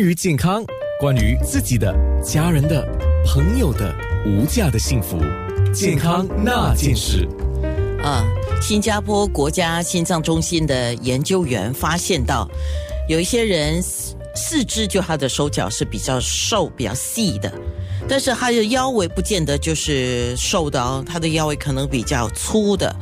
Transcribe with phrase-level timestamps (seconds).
[0.00, 0.64] 关于健康，
[1.00, 1.92] 关于自己的、
[2.22, 2.86] 家人的、
[3.26, 3.92] 朋友的
[4.24, 5.18] 无价的幸福，
[5.74, 7.26] 健康那件事。
[8.00, 8.24] 啊，
[8.62, 12.48] 新加坡国家心脏中心的研究员发现到，
[13.08, 17.52] 有一些人四肢就他的手脚是比较瘦、比较细的，
[18.08, 22.94] 但是他的腰围不见得就是瘦的哦，他的腰围可能比较粗的。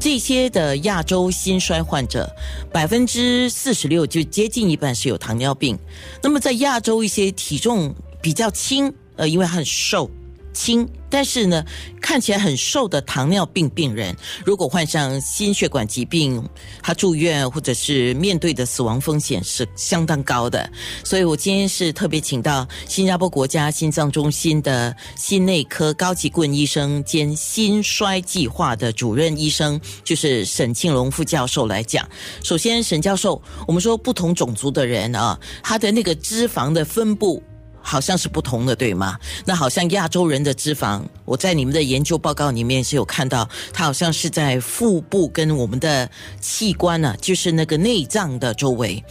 [0.00, 2.30] 这些的亚洲心衰患者，
[2.72, 5.76] 百分之四十六就接近一半是有糖尿病。
[6.22, 7.92] 那么在亚洲一些体重
[8.22, 10.08] 比较轻，呃，因为很瘦。
[10.58, 11.64] 轻，但是呢，
[12.02, 16.44] 看起来很瘦的糖尿病病人，如果患上心血管疾病，
[16.82, 20.68] 他住院或者是面对的死亡风险是相当高的。
[21.04, 32.04] 所以我今天是特别请到新加坡国家心脏中心的心内科高级顾问医生兼心衰计划的主任医生，就是沈庆龙副教授来讲。
[32.42, 37.40] 首先，沈教授，我们说不同种族的人啊，他的那个脂肪的分布。
[37.88, 39.18] 好像是不同的，对吗？
[39.46, 49.02] 那好像亚洲人的脂肪，我在你们的研究报告里面是有看到，它好像是在腹部跟我们的器官呢，就是那个内脏的周围，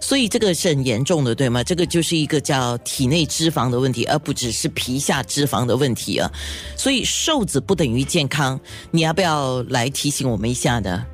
[0.00, 1.64] 所以这个是很严重的，对吗？
[1.64, 6.30] 这个就是一个叫体内脂肪的问题，而不只是皮下脂肪的问题啊。
[6.76, 8.60] 所以瘦子不等于健康，
[8.90, 11.06] 你要不要来提醒我们一下呢？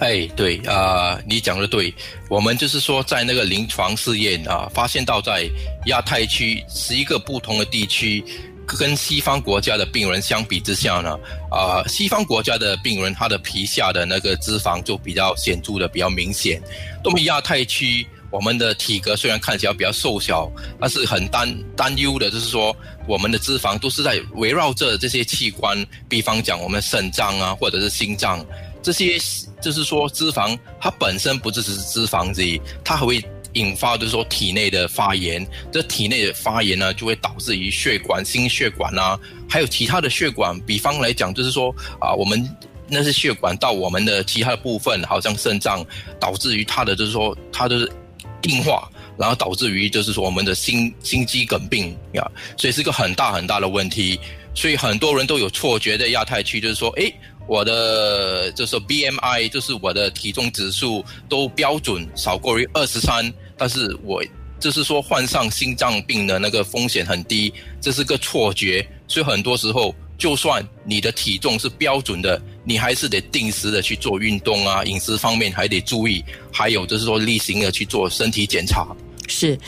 [0.00, 1.94] 哎，对啊，你讲的对，
[2.30, 5.46] 我们就是说，在那个临床试验啊，发现到在
[5.86, 8.24] 亚太区十一个不同的地区，
[8.66, 11.18] 跟西方国家的病人相比之下呢，
[11.50, 16.62] 啊，西方国家的病人他的皮下的那个脂肪就比较显著的比较明显。
[17.04, 22.74] 那么亚太区，我们的体格虽然看起来比较瘦小，但是很担担忧的就是说，
[23.06, 28.42] 我们的脂肪都是在围绕着这些器官，比方讲我们肾脏啊，或者是心脏。
[28.82, 29.18] 这些
[29.60, 33.22] 就是说，脂肪它本身不只是脂肪而已，它还会
[33.52, 35.46] 引发就是说体内的发炎。
[35.70, 40.58] 这体内的发炎呢，就会导致于血管、心血管啊，还有其他的血管。
[40.60, 42.48] 比方来讲，就是说啊，我们
[42.88, 45.84] 那些血管到我们的其他的部分，好像肾脏，
[46.18, 47.86] 导致于它的就是说它的
[48.44, 54.18] 硬化，然后导致于就是说我们的心心肌梗病呀，所以是一个很大很大的问题。
[54.52, 57.14] 所以很多人都有错觉的亚太区，就是说，诶。
[57.46, 64.22] 我的就是 BMI，就是我的体重指数都标准少过于二十三，但是我
[64.58, 68.86] 就是说患上心脏病的那个风险很低，这是个错觉。
[69.08, 78.86] 所以很多时候，就算你的体重是标准的，你还是得定时的去做运动啊，饮食方面还得注意，还有就是说例行的去做身体检查。
[79.26, 79.58] 是，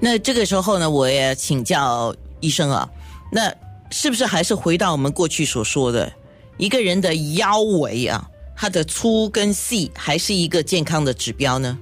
[0.00, 2.88] 那这个时候呢，我也请教医生啊，
[3.30, 3.54] 那
[3.90, 6.12] 是不是还是回到我们过去所说的？
[6.58, 11.78] 一个人的腰围啊，它的粗跟细还是一个健康的指标呢？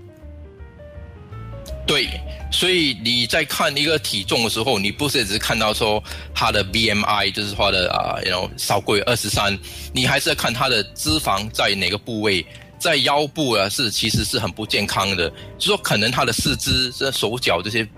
[1.87, 2.09] 对，
[2.53, 6.03] 所以你在看一个体重的时候，你不是只是看到说
[6.35, 9.59] 他的 BMI 就是说的啊，然后少过于二十三，
[9.93, 12.45] 你还是要看他的脂肪在哪个部位，
[12.79, 17.89] 在腰部啊是其实是很不健康的，就说可能他的四肢、这手脚这些。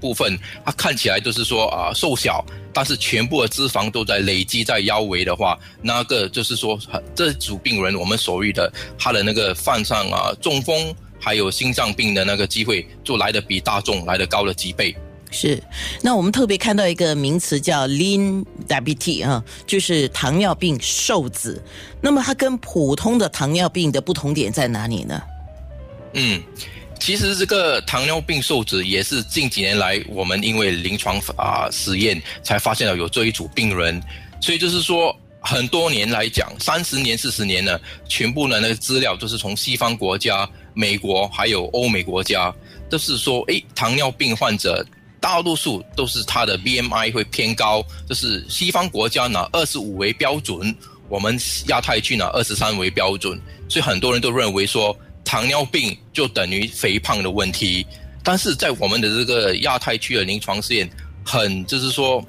[0.00, 6.78] 部分，它看起来就是说啊瘦小，但是全部的脂肪都在累积在腰围的话，那个就是说
[7.14, 14.96] 这组病人我们所谓的他的那个犯上啊中风还有心脏病的那个机会，就来的比大众来的高了几倍。
[15.30, 15.62] 是，
[16.00, 21.62] 那我们特别看到一个名词叫 lean diabetes 啊，就是糖尿病瘦子。
[22.00, 25.22] 那么它跟普通的糖尿病的不同点在哪里呢？
[26.14, 26.42] 嗯。
[27.08, 33.98] 其实这个糖尿病受子也是近几年来我们因为临床啊实验才发现了有这一组病人，
[34.42, 37.80] 所以就是说很多年来讲，三十年、四十年呢，
[38.10, 42.54] 全部的那个资料都是从西方国家、美国还有欧美国家，
[42.90, 44.84] 都是说，诶，糖尿病患者
[45.18, 50.76] 大多数都是他的 BMI 会偏高，就是西方国家拿二十五为标准，
[51.08, 51.38] 我们
[51.68, 54.94] 亚太区拿二十三为标准，所以很多人都认为说。
[55.28, 57.86] 糖尿病就等于肥胖的问题，
[58.24, 60.88] 但是在我们的这个亚太区的临床试验，
[61.22, 62.24] 很就是说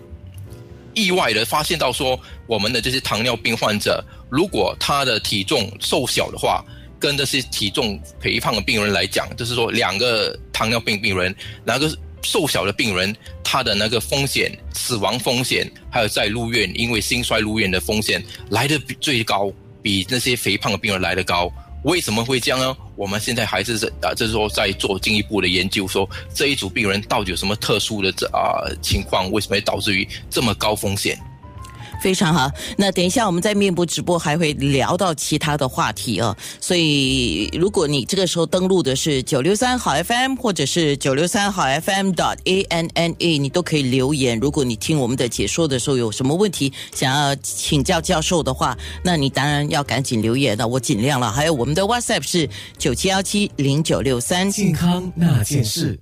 [0.93, 6.61] 意外的发现到说，我们的这些糖尿病患者，如果他的体重瘦小的话，
[6.99, 11.89] 跟这些体重肥胖的病人来讲，就是说两个糖尿病病人，哪个
[12.21, 19.49] 瘦小的病人，他的那个风险、死亡风险，还有在入院因为心衰入院的风险来的最高，
[19.81, 21.49] 比那些肥胖的病人来的高。
[21.83, 22.75] 为什么会这样呢？
[22.95, 31.17] 我们现在还是在啊，就是说在做进一步的研究，说这一组病人到底有什么特殊的这啊情况，为什么会导致于这么高风险？
[32.01, 32.49] 非常好。
[32.77, 36.35] 那等一下我们在面部直播还会聊到其他的话题哦。
[36.59, 44.39] 所以如果你这个时候登录的是九六三好 FM 或者是九六三好 FM dot a n n a，你都可以留言。
[44.39, 51.31] 如果你听我们的解说的时候有什么问题想要请教教授的话，那你当然要赶紧留言了，我尽量了。
[51.31, 54.49] 还有我们的 WhatsApp 是九七幺七零九六三。
[54.49, 55.99] 健康那件事。